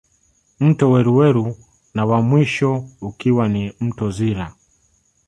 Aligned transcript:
Mto 0.59 0.91
Weruweru 0.91 1.57
na 1.93 2.05
wa 2.05 2.21
mwisho 2.21 2.85
ukiwa 3.01 3.47
ni 3.49 3.73
mto 3.79 4.11
Zira 4.11 4.55